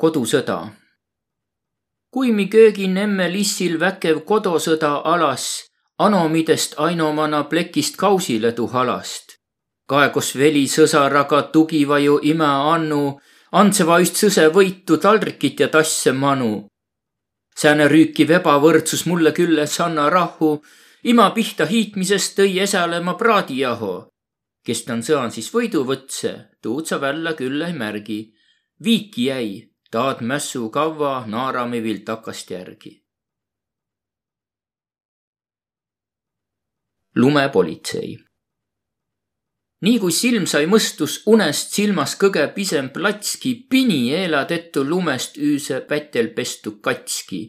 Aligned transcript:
kodusõda. 0.00 0.58
kui 2.10 2.32
mi 2.32 2.46
köögin 2.46 2.96
emme 2.96 3.26
lissil 3.32 3.76
väkev 3.80 4.24
kodusõda 4.30 4.92
alas, 5.12 5.44
anomidest 5.98 6.74
ainomana 6.86 7.44
plekist 7.44 7.96
kausile 7.96 8.52
tuu 8.52 8.68
halast. 8.74 9.36
kaegos 9.90 10.30
veli 10.40 10.64
sõsaraga 10.76 11.42
tugivaju 11.52 12.18
ime 12.22 12.50
annu, 12.74 13.20
andseva 13.52 14.00
üst 14.00 14.16
sõse 14.22 14.48
võitu 14.56 14.96
taldrikit 14.96 15.60
ja 15.60 15.68
tasse 15.68 16.12
manu. 16.12 16.68
sääne 17.56 17.88
rüükiv 17.88 18.30
ebavõrdsus 18.40 19.06
mulle 19.06 19.32
küll 19.32 19.58
es 19.58 19.80
anna 19.80 20.10
rahu, 20.10 20.62
ima 21.04 21.30
pihta 21.30 21.66
hiitmisest 21.66 22.38
tõi 22.38 22.60
esale 22.66 23.00
ma 23.00 23.14
praadijaho. 23.14 24.08
kes 24.66 24.84
ta 24.84 24.92
on 24.92 25.02
sõan 25.02 25.30
siis 25.30 25.52
võiduvõtse, 25.54 26.32
tuud 26.62 26.86
sa 26.86 27.00
välja 27.00 27.32
küll 27.34 27.62
ei 27.62 27.72
märgi. 27.72 28.20
viiki 28.84 29.24
jäi 29.24 29.69
taad 29.90 30.18
mässu 30.22 30.68
kavva 30.70 31.12
naarami 31.26 31.82
vill 31.82 32.02
takast 32.04 32.50
järgi. 32.50 32.92
lumepolitsei. 37.16 38.18
nii 39.84 39.98
kui 40.02 40.12
silm 40.12 40.46
sai 40.52 40.66
mõstus 40.72 41.14
unest 41.32 41.74
silmas 41.76 42.14
kõge 42.22 42.44
pisem 42.54 42.90
platski, 42.94 43.54
pini 43.70 44.00
eeladettu 44.20 44.84
lumest 44.84 45.38
üüse 45.48 45.80
pätel 45.88 46.28
pestu 46.36 46.70
katski. 46.84 47.46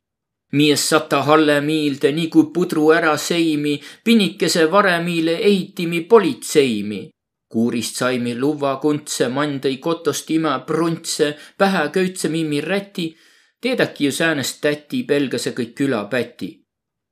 Mies 0.57 0.89
sata 0.89 1.21
halle 1.27 1.61
miilde, 1.61 2.11
nii 2.11 2.29
kui 2.33 2.49
pudru 2.53 2.89
ära 2.97 3.13
seimi, 3.17 3.75
pinikese 4.03 4.65
varemiile 4.71 5.35
ehitimi 5.49 6.01
politseimi 6.11 7.01
kuurist 7.51 7.99
saimi 7.99 8.35
luva 8.39 8.75
kuntse, 8.81 9.27
mann 9.29 9.59
tõi 9.63 9.77
kotost 9.83 10.29
ima 10.31 10.53
pruntse, 10.67 11.35
pähe 11.57 11.89
köitse 11.93 12.29
mimmi 12.29 12.61
räti. 12.61 13.15
teedaki 13.61 14.05
ju 14.05 14.11
säänest 14.11 14.61
täti, 14.61 15.03
pelgase 15.03 15.51
kõik 15.51 15.73
külapäti. 15.75 16.49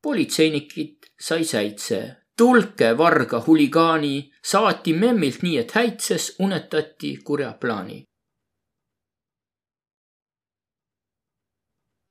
politseinikid 0.01 1.05
sai 1.19 1.43
säitse, 1.43 2.15
tulke 2.37 2.97
varga 2.97 3.43
huligaani, 3.47 4.31
saati 4.43 4.93
memmilt 4.93 5.41
nii, 5.43 5.57
et 5.57 5.71
häitses, 5.71 6.35
unetati 6.39 7.17
kurja 7.23 7.53
plaani. 7.53 8.03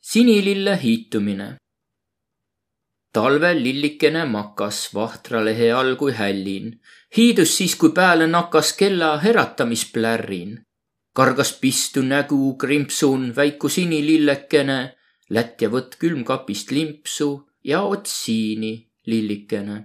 sinilille 0.09 0.79
hiitumine 0.83 1.57
talvel 3.13 3.63
lillikene 3.63 4.25
makas 4.29 4.89
vahtralehe 4.95 5.73
all 5.73 5.97
kui 5.97 6.13
hällin. 6.13 6.81
hiidus 7.17 7.57
siis, 7.57 7.77
kui 7.77 7.91
peale 7.91 8.27
nakas 8.27 8.73
kella 8.73 9.19
heratamisplärrin. 9.19 10.61
kargas 11.17 11.53
pistu 11.61 12.03
nägu 12.03 12.55
krimpsun 12.55 13.33
väiku 13.37 13.69
sinilillekene, 13.69 14.95
lätt 15.31 15.63
ja 15.63 15.69
võtt 15.69 15.97
külmkapist 15.99 16.71
limpsu 16.71 17.49
ja 17.65 17.83
otsiini 17.83 18.91
lillikene. 19.07 19.85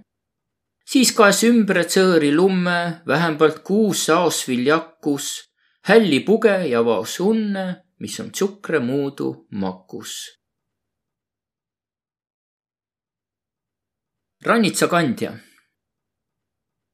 siis 0.86 1.12
kaes 1.12 1.44
ümbre 1.44 1.84
tsõõri 1.84 2.34
lumme, 2.34 3.02
vähemalt 3.06 3.58
kuus 3.58 4.06
saos 4.06 4.48
viljakus, 4.48 5.50
hälli 5.88 6.20
puge 6.20 6.56
ja 6.68 6.84
vaos 6.84 7.20
unne, 7.20 7.66
mis 7.98 8.20
on 8.20 8.30
tsukre 8.30 8.78
muudu 8.78 9.46
makus 9.50 10.43
rannitsakandja. 14.46 15.32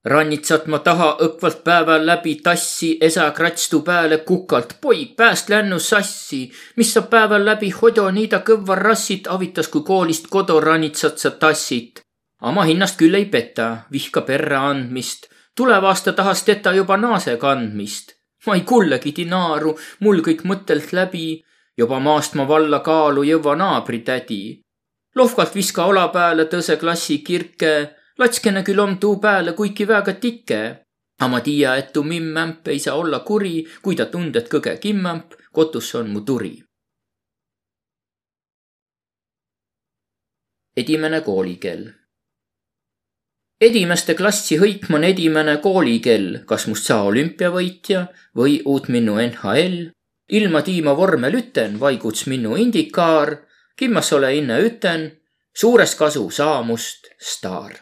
rannitsat 0.05 0.67
ma 0.67 0.79
taha 0.79 1.09
õkvalt 1.21 1.59
päeval 1.65 2.07
läbi 2.07 2.35
tassi, 2.45 2.91
esa 3.01 3.31
kratstu 3.37 3.81
peale 3.85 4.19
kukalt, 4.19 4.77
poig 4.81 5.17
pääst 5.17 5.51
lännu 5.53 5.79
sassi, 5.79 6.53
mis 6.77 6.93
sa 6.95 7.03
päeval 7.03 7.45
läbi 7.45 7.71
hodo 7.71 8.07
niida 8.11 8.41
kõvva 8.47 8.79
rassit 8.79 9.29
avitas, 9.29 9.69
kui 9.69 9.83
koolist 9.83 10.31
kodorannitsat 10.31 11.19
sa 11.19 11.31
tassid. 11.31 12.01
ama 12.41 12.65
hinnast 12.65 12.97
küll 12.97 13.15
ei 13.15 13.27
peta, 13.27 13.77
vihka 13.93 14.21
perre 14.21 14.57
andmist, 14.57 15.27
tuleva 15.57 15.89
aasta 15.89 16.13
tahas 16.13 16.43
teda 16.43 16.73
juba 16.73 16.97
naase 16.97 17.37
kandmist. 17.37 18.15
ma 18.47 18.55
ei 18.55 18.61
kullegi 18.61 19.13
dinaaru, 19.17 19.79
mul 20.01 20.23
kõik 20.23 20.45
mõttelt 20.45 20.93
läbi, 20.93 21.45
juba 21.77 22.01
maast 22.01 22.35
ma 22.35 22.49
valla 22.49 22.81
kaalu 22.81 23.23
jõua 23.23 23.57
naabritädi 23.57 24.43
lohkalt 25.17 25.55
viska 25.55 25.85
ola 25.85 26.09
pääle 26.09 26.45
tõse 26.45 26.77
klassi 26.81 27.19
kirke, 27.19 27.75
latskene 28.19 28.63
küll 28.63 28.79
om 28.79 28.97
tuu 28.99 29.19
pääle 29.21 29.53
kuiki 29.53 29.89
väega 29.89 30.15
tike. 30.15 30.63
A 31.21 31.29
ma 31.29 31.41
tiia, 31.45 31.77
et 31.77 31.93
tuu 31.93 32.03
mimmämp 32.03 32.69
ei 32.69 32.79
saa 32.79 32.97
olla 32.97 33.21
kuri, 33.21 33.67
kui 33.83 33.97
ta 33.97 34.07
tundet 34.07 34.49
kõge 34.49 34.79
kimmämp, 34.81 35.37
kotus 35.53 35.95
on 35.95 36.09
mu 36.11 36.25
turi. 36.25 36.55
edimene 40.77 41.21
koolikell. 41.21 41.89
edimeste 43.61 44.15
klassi 44.17 44.57
hõikm 44.61 44.95
on 44.97 45.05
edimene 45.05 45.57
koolikell, 45.65 46.39
kas 46.49 46.67
must 46.71 46.87
saa 46.89 47.03
olümpiavõitja 47.11 48.07
või 48.37 48.61
uut 48.65 48.89
minnu 48.89 49.19
NHL. 49.27 49.91
ilma 50.39 50.63
tiima 50.63 50.97
vormel 50.97 51.35
üten, 51.43 51.77
vaiguts 51.81 52.27
minnu 52.27 52.57
indikaar 52.57 53.37
kimmas 53.81 54.13
ole 54.13 54.35
inne 54.37 54.59
üten, 54.61 55.07
suures 55.57 55.95
kasu 55.97 56.27
saamust 56.31 57.07
staar. 57.17 57.79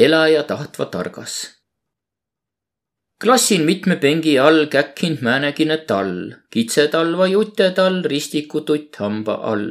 elaja 0.00 0.42
tahtva 0.48 0.84
targas. 0.92 1.34
klassin 3.22 3.64
mitme 3.68 3.96
pengi 3.96 4.38
all 4.38 4.66
käkkind 4.66 5.24
määnegine 5.24 5.76
tall, 5.88 6.32
kitsetalva 6.50 7.26
jutetall, 7.26 8.04
ristikututt 8.12 8.96
hamba 8.96 9.34
all. 9.52 9.66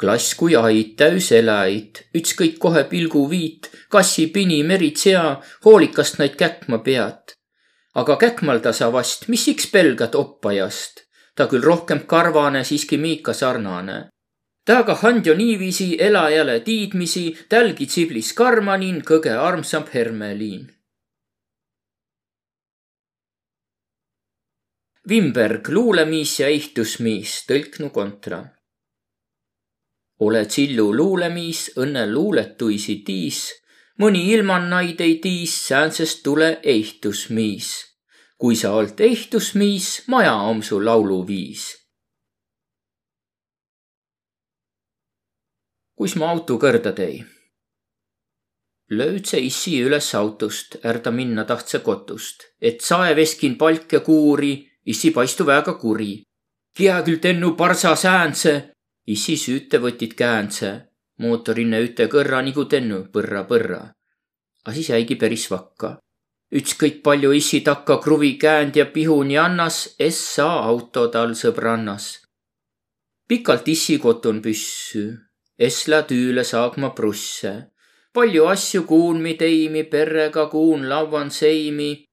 klass 0.00 0.34
kui 0.38 0.56
ait, 0.56 0.96
täis 0.96 1.32
elajaid, 1.32 2.04
ükskõik 2.18 2.58
kohe 2.58 2.84
pilgu 2.90 3.28
viit, 3.30 3.70
kassi, 3.90 4.26
pini, 4.34 4.62
meritsea, 4.62 5.28
hoolikast 5.64 6.18
naid 6.18 6.34
käkma 6.38 6.82
pead. 6.86 7.38
aga 7.94 8.16
käkmalda 8.16 8.72
sa 8.72 8.92
vast, 8.92 9.28
mis 9.28 9.48
iks 9.48 9.70
pelgad 9.74 10.14
oppajast 10.14 11.02
ta 11.34 11.46
küll 11.48 11.64
rohkem 11.64 12.06
karvane, 12.06 12.64
siiski 12.64 12.98
Miika 12.98 13.32
sarnane. 13.32 14.08
taga 14.64 14.94
handjo 14.94 15.34
niiviisi 15.34 15.96
elajale 15.98 16.60
tiidmisi, 16.60 17.24
tälgi 17.48 17.86
tsiblis 17.86 18.32
karmanin, 18.32 19.02
kõge 19.02 19.34
armsam 19.48 19.84
Hermeliin. 19.94 20.70
Wimberg, 25.08 25.68
luulemiis 25.68 26.38
ja 26.40 26.48
ehtusmiis, 26.48 27.42
tõlknu 27.48 27.90
kontra. 27.90 28.44
ole 30.20 30.44
tsillu 30.46 30.96
luulemiis, 30.96 31.72
õnne 31.76 32.06
luuletuisi 32.12 33.02
tiis, 33.06 33.50
mõni 33.98 34.28
ilmannaid 34.30 35.00
ei 35.00 35.18
tiis, 35.18 35.66
säänsest 35.66 36.22
tule 36.22 36.60
ehtusmiis 36.62 37.91
kui 38.42 38.56
sa 38.58 38.72
olt 38.74 38.98
ehtusmiis, 38.98 39.88
maja 40.10 40.32
om 40.50 40.62
su 40.66 40.80
lauluviis. 40.84 41.62
kuis 45.94 46.16
ma 46.18 46.32
auto 46.34 46.56
kõrda 46.64 46.90
tei? 46.98 47.20
lööd 48.98 49.30
see 49.30 49.44
issi 49.46 49.76
üles 49.86 50.10
autost, 50.18 50.76
ärda 50.90 51.14
minna 51.20 51.46
tahtse 51.52 51.84
kotust, 51.86 52.48
et 52.58 52.82
saeveskin 52.88 53.54
palke 53.62 54.02
kuuri, 54.10 54.52
issi 54.90 55.14
paistu 55.14 55.46
väga 55.46 55.78
kuri. 55.78 56.12
Kia 56.76 56.98
küll 57.06 57.22
tennu 57.22 57.54
parsa 57.54 57.94
säänse, 57.94 58.54
issi 59.06 59.38
süüte 59.38 59.78
võtid 59.78 60.18
käänse, 60.18 60.76
mootorinne 61.22 61.86
üte 61.86 62.10
kõrra 62.10 62.42
nagu 62.42 62.66
tennu 62.66 63.04
põrra-põrra. 63.14 63.82
A 64.66 64.74
siis 64.74 64.90
jäigi 64.90 65.14
päris 65.14 65.46
vakka 65.54 66.00
ükskõik 66.52 67.00
palju 67.04 67.32
issi 67.32 67.62
takka 67.64 67.96
kruvi 68.04 68.34
käänd 68.42 68.76
ja 68.76 68.86
pihuni 68.94 69.38
annas, 69.40 69.94
es 69.98 70.18
saa 70.34 70.60
auto 70.68 71.06
tal 71.14 71.32
sõbrannas. 71.42 72.06
pikalt 73.28 73.68
issi 73.68 73.96
kotun 73.98 74.42
püssü, 74.44 75.04
esla 75.58 76.02
tüüle 76.08 76.44
saagma 76.44 76.90
prusse. 76.98 77.52
palju 78.12 78.46
asju 78.54 78.82
kuunmi 78.90 79.34
teimi, 79.34 79.84
perrega 79.84 80.46
kuun 80.46 80.88
lauan 80.88 81.30
seimi. 81.30 82.04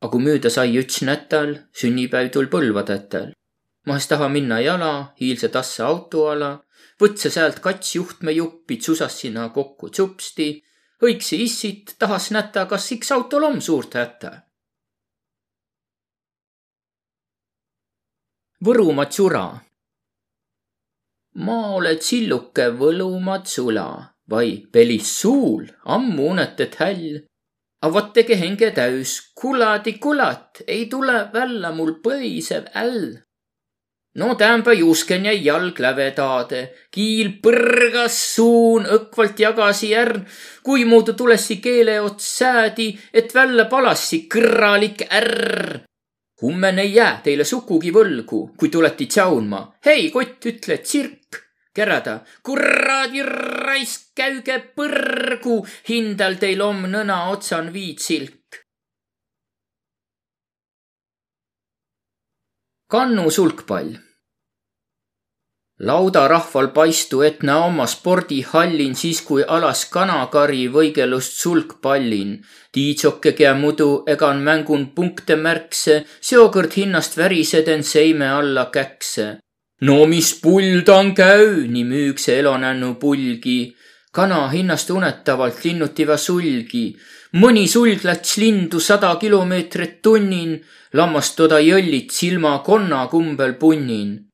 aga 0.00 0.10
kui 0.12 0.22
müüda 0.26 0.50
sai 0.50 0.78
üts 0.78 1.02
nätal, 1.02 1.50
sünnipäev 1.72 2.30
tul 2.30 2.46
põlvatätel. 2.46 3.32
ma 3.86 3.96
es 3.96 4.06
taha 4.06 4.28
minna 4.28 4.60
jala, 4.60 4.94
hiilse 5.20 5.48
tassa 5.48 5.86
auto 5.86 6.28
ala, 6.32 6.62
võtse 7.00 7.30
sealt 7.30 7.58
kats 7.58 7.96
juhtme 7.96 8.32
juppi, 8.32 8.76
tsusas 8.76 9.20
sinna 9.20 9.48
kokku 9.48 9.90
tsupsti 9.90 10.48
õigsi 11.02 11.42
issit 11.44 11.94
tahas 11.98 12.30
näta, 12.34 12.66
kas 12.66 12.90
iks 12.92 13.12
autol 13.14 13.46
om 13.48 13.60
suurt 13.60 13.94
hätta. 13.94 14.32
Võrumaa 18.64 19.06
tsura. 19.06 19.46
ma 21.46 21.58
oled 21.78 22.00
silluke 22.02 22.64
võlumaa 22.80 23.42
tsula, 23.44 23.88
vai 24.30 24.66
pelis 24.72 25.12
suul, 25.20 25.68
ammu 25.84 26.24
unetet 26.32 26.74
häll. 26.80 27.20
A 27.84 27.88
vot 27.94 28.10
tege 28.14 28.34
henge 28.40 28.72
täis, 28.74 29.12
kuladi 29.38 29.92
kulat, 30.02 30.64
ei 30.66 30.88
tule 30.90 31.30
välja 31.32 31.70
mul 31.70 31.92
põisev 32.02 32.66
äll. 32.74 33.27
No 34.18 34.34
tämba 34.34 34.72
juusken 34.74 35.26
jäi 35.28 35.38
jalg 35.44 35.78
lävedaade, 35.80 36.62
kiil 36.90 37.32
põrgas, 37.42 38.16
suun 38.34 38.86
õkvalt 38.98 39.38
jagasi 39.38 39.92
ärn, 39.96 40.24
kui 40.62 40.84
muudu 40.84 41.14
tulessi 41.14 41.60
keele 41.62 42.00
ots 42.02 42.30
säädi, 42.38 42.88
et 43.12 43.34
välja 43.34 43.68
palassi 43.70 44.24
kõrralik 44.34 45.06
ärr. 45.08 45.84
Hummen 46.42 46.78
ei 46.78 46.94
jää 46.94 47.20
teile 47.22 47.44
sukugi 47.44 47.90
võlgu, 47.94 48.40
kui 48.58 48.68
tulete 48.68 49.06
tsaunma. 49.06 49.62
hei, 49.86 50.10
kott, 50.10 50.46
ütle 50.46 50.78
tsirk 50.78 51.44
kerada. 51.78 52.20
kuradi 52.42 53.22
raisk, 53.22 54.10
käüge 54.18 54.58
põrgu, 54.76 55.60
hindal 55.88 56.38
teil 56.42 56.62
om 56.62 56.86
nõna 56.90 57.28
otsan 57.34 57.72
viitsilk. 57.72 58.62
Kannu 62.88 63.30
sulgpall. 63.30 64.07
Laudarahval 65.80 66.68
paistu 66.74 67.22
etna 67.22 67.64
oma 67.64 67.86
spordihallin 67.86 68.94
siis, 68.94 69.20
kui 69.22 69.44
alas 69.56 69.84
kanakari 69.94 70.68
võigelust 70.68 71.40
sulgpallin. 71.42 72.38
tiitsoke 72.72 73.32
käe 73.32 73.54
mudu 73.54 74.04
egan 74.06 74.40
mängun 74.42 74.88
punkte 74.94 75.36
märkse, 75.36 76.04
seokord 76.20 76.72
hinnast 76.76 77.16
väriseden 77.16 77.82
seime 77.82 78.28
alla 78.28 78.70
käkse 78.72 79.38
no 79.80 80.06
mis 80.10 80.32
pull 80.42 80.82
tan 80.86 81.12
käü, 81.14 81.66
nii 81.70 81.86
müüg 81.86 82.18
see 82.18 82.38
elonännu 82.40 82.94
pulgi. 83.00 83.74
kana 84.12 84.48
hinnast 84.50 84.90
unetavalt 84.90 85.64
linnutiva 85.64 86.16
sulgi. 86.16 86.96
mõni 87.32 87.68
sulg 87.68 88.04
läts 88.04 88.36
lindu 88.38 88.80
sada 88.80 89.14
kilomeetrit 89.20 90.02
tunnin, 90.02 90.58
lammast 90.92 91.36
toda 91.36 91.60
jõllit 91.60 92.10
silma 92.10 92.58
konna 92.64 93.06
kumbel 93.06 93.54
punnin. 93.54 94.27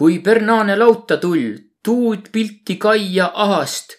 Kui 0.00 0.18
Bernaane 0.18 0.78
lauta 0.80 1.16
tull, 1.16 1.58
tuud 1.84 2.30
pilti 2.32 2.76
kaia 2.76 3.26
ahast. 3.34 3.92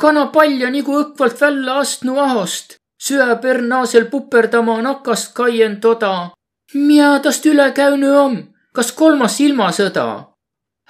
kana 0.00 0.26
palja 0.26 0.70
nagu 0.70 0.96
õkvalt 1.02 1.40
välja 1.40 1.76
astnu 1.82 2.18
ahost, 2.18 2.74
süä 2.98 3.36
Bernaasel 3.42 4.10
puperdama 4.10 4.82
nakast 4.82 5.34
kaien 5.34 5.80
toda. 5.80 6.30
Mia 6.74 7.18
tast 7.22 7.46
üle 7.46 7.70
käünü 7.70 8.10
om 8.10 8.36
kas 8.76 8.90
kolmas 8.92 9.40
ilmasõda? 9.40 10.06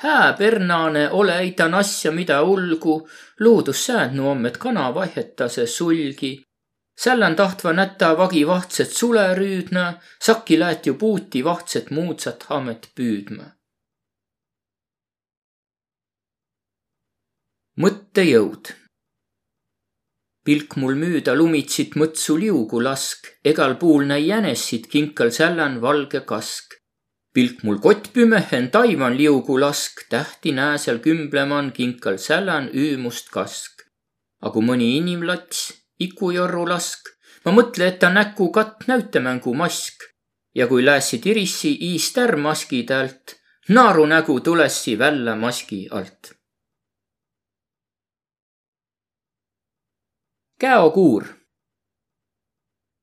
hää 0.02 0.32
pernaane 0.32 1.10
ole 1.10 1.38
eitan 1.38 1.74
asja, 1.74 2.12
mida 2.12 2.42
ulgu, 2.42 3.08
loodus 3.40 3.86
säädnu 3.86 4.30
om, 4.30 4.46
et 4.46 4.56
kana 4.56 4.94
vaihetase 4.94 5.66
sulgi. 5.66 6.42
sällan 7.04 7.36
tahtva 7.36 7.72
näta 7.72 8.16
vagi 8.18 8.46
vahtset 8.46 8.90
sule 8.90 9.34
rüüdna, 9.34 9.92
sakki 10.22 10.58
läät 10.60 10.86
ju 10.86 10.94
puuti 10.94 11.44
vahtset 11.44 11.90
muudsat 11.90 12.42
hamet 12.42 12.88
püüdma. 12.94 13.55
Mõttejõud 17.82 18.72
pilk 20.46 20.76
mul 20.80 20.94
müüda 20.94 21.34
lumitsit 21.34 21.96
mõtsu 21.98 22.36
liugu 22.38 22.80
lask, 22.80 23.26
egal 23.44 23.74
puul 23.80 24.06
näi 24.06 24.28
jänessid 24.28 24.86
kinkal 24.92 25.32
sällan 25.34 25.80
valge 25.82 26.20
kask 26.22 26.76
pilk 27.36 27.58
mul 27.64 27.76
kottpümehen 27.84 28.70
taivan 28.72 29.16
liugu 29.16 29.58
lask, 29.60 30.06
tähti 30.08 30.54
nääsel 30.56 30.98
kümbleman 31.04 31.66
kinkal 31.76 32.16
sälän 32.16 32.70
üümust 32.72 33.28
kask. 33.34 33.82
A 34.40 34.48
kui 34.54 34.64
mõni 34.64 34.88
inimlats, 34.96 35.66
ikujorru 36.00 36.64
lask, 36.70 37.10
ma 37.44 37.52
mõtle, 37.58 37.90
et 37.90 37.98
ta 38.00 38.08
näku 38.08 38.48
katt 38.56 38.88
näütemängu 38.88 39.52
mask. 39.54 40.08
ja 40.56 40.64
kui 40.66 40.84
läässi 40.84 41.18
tirissi 41.20 41.70
iist 41.90 42.16
ärm 42.18 42.40
maski 42.48 42.78
tält, 42.88 43.34
naaru 43.68 44.06
nägu 44.08 44.40
tulessi 44.40 44.98
välja 44.98 45.34
maski 45.36 45.82
alt. 45.90 46.35
Käokuur. 50.58 51.24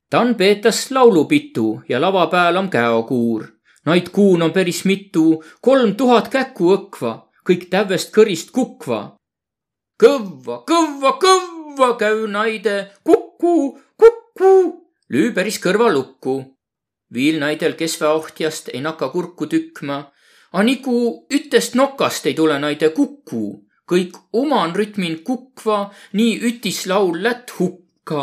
ta 0.10 0.20
on 0.20 0.36
peetas 0.36 0.92
laulupitu 0.92 1.82
ja 1.90 2.02
lava 2.02 2.28
peal 2.28 2.58
on 2.58 2.70
käokuur 2.70 3.54
Naid 3.86 4.10
kuun 4.16 4.42
on 4.42 4.52
päris 4.52 4.86
mitu, 4.86 5.44
kolm 5.62 5.96
tuhat 6.00 6.30
käku 6.32 6.72
õkva, 6.72 7.12
kõik 7.44 7.68
tävvest 7.72 8.14
kõrist 8.16 8.54
kukva. 8.56 9.18
kõvva, 10.00 10.64
kõvva, 10.68 11.12
kõvva 11.20 11.90
käü 12.00 12.28
naide, 12.28 12.92
kuku, 13.04 13.80
kuku, 14.00 14.54
lüü 15.10 15.34
päris 15.36 15.60
kõrva 15.60 15.92
lukku. 15.92 16.56
viil 17.14 17.40
naidel 17.40 17.74
kesvaohtjast 17.74 18.70
ei 18.74 18.82
nakka 18.82 19.10
kurku 19.10 19.46
tükkma, 19.46 20.12
a 20.54 20.64
nigu 20.64 21.28
ütest 21.30 21.76
nokast 21.76 22.26
ei 22.26 22.34
tule 22.34 22.60
naide 22.60 22.90
kuku, 22.90 23.68
kõik 23.94 24.20
oman 24.42 24.76
rütmin 24.76 25.20
kukva, 25.28 25.80
nii 26.14 26.34
ütis 26.50 26.86
laul 26.92 27.24
lätt 27.24 27.56
hukka. 27.60 28.22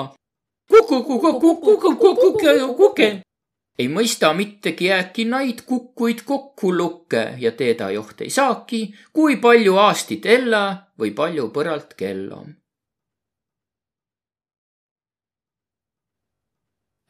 ei 3.79 3.89
mõista 3.89 4.35
mittegi 4.37 4.93
äkki 4.93 5.25
naid 5.25 5.63
kukkuid 5.67 6.23
kokku 6.31 6.73
lukke 6.77 7.25
ja 7.39 7.53
teeda 7.53 7.91
joht 7.91 8.21
ei 8.21 8.31
saaki, 8.31 8.81
kui 9.13 9.37
palju 9.37 9.77
aastit 9.87 10.27
ella 10.27 10.65
või 11.01 11.15
palju 11.21 11.49
põralt 11.55 11.95
kell 11.97 12.33
on. 12.33 12.61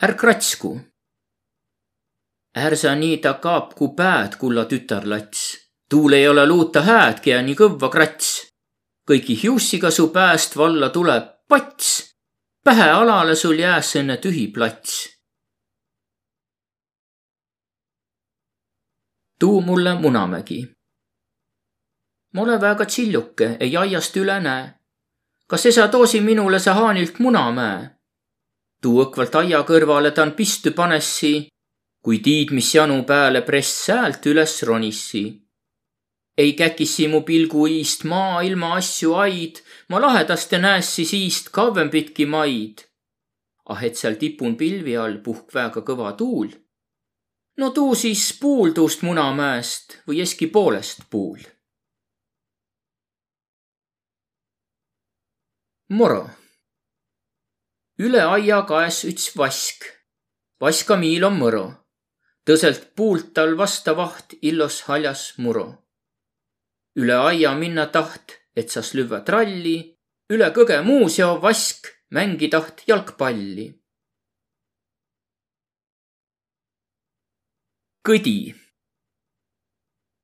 är 0.03 0.13
kratsku. 0.13 0.81
är 2.55 2.75
sa 2.75 2.95
nii 2.95 3.17
ta 3.17 3.33
kaapku 3.33 3.89
päät, 3.97 4.37
kulla 4.37 4.65
tütarlats. 4.65 5.57
tuul 5.91 6.13
ei 6.13 6.29
ole 6.29 6.47
luuta 6.47 6.81
häädki 6.83 7.31
ja 7.31 7.43
nii 7.43 7.55
kõvva 7.55 7.89
krats. 7.91 8.50
Kõigi 9.09 9.43
hiussiga 9.43 9.91
su 9.91 10.09
pääst 10.09 10.57
valla 10.57 10.89
tuleb 10.89 11.25
pats. 11.49 12.17
pähe 12.65 12.91
alale 12.91 13.35
sul 13.35 13.59
jääs 13.59 13.97
enne 13.97 14.17
tühi 14.17 14.47
plats 14.55 15.21
tuu 19.41 19.61
mulle 19.61 19.95
Munamägi. 19.95 20.69
ma 22.35 22.41
ole 22.43 22.61
väga 22.61 22.85
tsilluke, 22.87 23.57
ei 23.61 23.77
aiast 23.77 24.17
üle 24.17 24.41
näe. 24.41 24.75
kas 25.47 25.67
esa 25.67 25.89
toosi 25.89 26.21
minule 26.21 26.59
sa 26.59 26.75
haanilt 26.75 27.19
munamäe? 27.19 27.91
tuu 28.83 29.03
õkvalt 29.05 29.35
aia 29.41 29.63
kõrvale 29.71 30.11
ta 30.11 30.23
on 30.23 30.33
pistu 30.33 30.73
panessi, 30.73 31.49
kui 32.05 32.19
tiid, 32.19 32.53
mis 32.53 32.75
janu 32.75 33.03
pääle 33.05 33.41
press 33.43 33.89
häält 33.89 34.27
üles 34.27 34.63
ronissi. 34.63 35.25
Ei 36.39 36.53
käkissi 36.53 37.09
mu 37.09 37.21
pilgu 37.23 37.67
iist 37.67 38.05
maailma 38.05 38.75
asju 38.77 39.15
aid, 39.15 39.61
ma 39.89 40.01
lahedaste 40.01 40.59
näessi 40.59 41.05
siist 41.05 41.49
kauempitki 41.53 42.27
maid. 42.27 42.87
ah, 43.71 43.85
et 43.85 43.97
seal 43.97 44.15
tipun 44.15 44.57
pilvi 44.57 44.97
all 44.97 45.19
puhk 45.25 45.55
väga 45.55 45.81
kõva 45.87 46.13
tuul 46.19 46.51
no 47.61 47.71
tuu 47.71 47.95
siis 47.95 48.23
puuldust 48.41 49.03
Munamäest 49.03 49.99
või 50.09 50.21
eski 50.25 50.47
poolest 50.47 51.03
puul. 51.11 51.41
Moro. 55.99 56.23
üle 57.99 58.23
aia 58.23 58.63
kaes 58.71 59.03
üts 59.11 59.27
vask. 59.37 59.85
vaskamiil 60.61 61.25
on 61.29 61.37
mõro. 61.43 61.67
tõselt 62.47 62.95
puult 62.97 63.35
tal 63.35 63.57
vasta 63.59 63.97
vaht 63.97 64.35
illos 64.41 64.83
haljas 64.89 65.35
muro. 65.37 65.80
Üle 66.99 67.17
aia 67.31 67.55
minna 67.55 67.87
taht, 67.87 68.39
et 68.57 68.71
sas 68.71 68.95
lüvva 68.99 69.21
tralli, 69.27 69.79
üle 70.35 70.49
kõge 70.55 70.81
muuseo 70.87 71.37
vask 71.43 71.87
mängi 72.11 72.49
taht 72.51 72.83
jalgpalli. 72.89 73.69
Kõdi. 78.07 78.55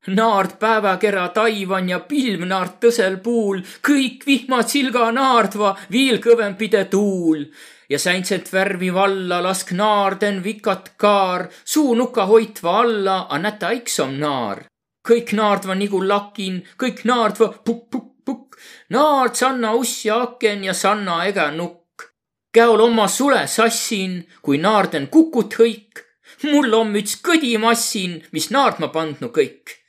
naard 0.07 0.53
päevakera 0.63 1.29
taivan 1.35 1.89
ja 1.91 1.99
pilvnaard 2.11 2.77
tõsel 2.83 3.17
puul, 3.23 3.63
kõik 3.83 4.23
vihmad 4.27 4.71
silga 4.71 5.11
naardva, 5.11 5.73
viil 5.91 6.21
kõvempide 6.23 6.85
tuul. 6.91 7.43
Ja 7.91 7.99
säntset 7.99 8.53
värvi 8.53 8.93
valla 8.95 9.41
lask 9.43 9.73
naarden 9.73 10.43
vikat 10.43 10.95
kaar, 10.97 11.49
suu 11.65 11.95
nuka 11.95 12.27
hoitva 12.31 12.81
alla, 12.83 13.19
a 13.29 13.39
näta 13.39 13.75
iks 13.75 13.99
om 14.01 14.19
naar. 14.19 14.65
Kõik 15.07 15.33
naardva 15.39 15.75
nigu 15.75 16.03
lakin, 16.03 16.63
kõik 16.81 17.05
naardva 17.05 17.53
pukk-pukk-pukk, 17.65 18.59
naard 18.91 19.35
sanna 19.39 19.73
uss 19.79 20.05
ja 20.05 20.23
aken 20.23 20.65
ja 20.65 20.75
sanna 20.75 21.25
ega 21.27 21.51
nukk. 21.51 22.11
käol 22.53 22.81
oma 22.81 23.09
sule 23.09 23.47
sassin, 23.47 24.25
kui 24.43 24.59
naarden 24.59 25.09
kukut 25.13 25.55
hõik 25.61 26.07
mul 26.45 26.75
on 26.75 26.95
üks 27.01 27.17
kõdimassin, 27.25 28.21
mis 28.33 28.51
naardma 28.51 28.93
pandnu 28.93 29.33
kõik. 29.33 29.83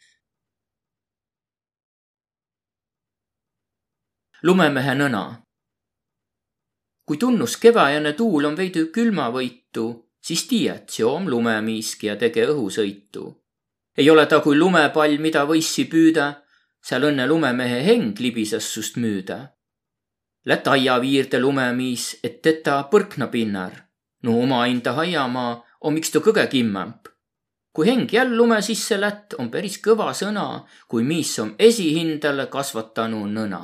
lumemehe 4.44 4.94
nõna. 4.96 5.42
kui 7.06 7.18
tunnus 7.18 7.58
keväjane 7.58 8.14
tuul 8.14 8.46
on 8.46 8.56
veidi 8.56 8.86
külmavõitu, 8.96 9.86
siis 10.22 10.48
tiiet 10.48 11.00
joom 11.00 11.28
lumemiiski 11.30 12.08
ja 12.08 12.16
tege 12.16 12.46
õhusõitu. 12.46 13.47
Ei 13.98 14.10
ole 14.10 14.26
ta 14.26 14.40
kui 14.40 14.58
lumepall, 14.58 15.18
mida 15.18 15.46
võissi 15.50 15.88
püüda, 15.90 16.28
seal 16.82 17.10
õnne 17.10 17.28
lumemehe 17.28 17.82
heng 17.86 18.20
libises 18.20 18.70
sust 18.74 18.98
müüda. 19.02 19.40
Lätt 20.46 20.68
aiaviirde 20.68 21.40
lumemiis, 21.40 22.20
et 22.24 22.42
teda 22.42 22.84
põrkna 22.92 23.28
pinnar. 23.28 23.84
no 24.24 24.40
omainda 24.42 24.96
aiamaa 24.98 25.52
on 25.82 25.94
miks 25.94 26.10
ta 26.12 26.20
kõge 26.20 26.48
kimmamp 26.50 27.08
kui 27.78 27.86
heng 27.86 28.10
jälle 28.10 28.36
lume 28.36 28.58
sisse 28.62 28.98
lätt, 28.98 29.36
on 29.38 29.52
päris 29.54 29.78
kõva 29.86 30.10
sõna, 30.10 30.66
kui 30.90 31.04
miis 31.04 31.38
on 31.40 31.52
esihindale 31.60 32.48
kasvatanu 32.50 33.20
nõna 33.30 33.60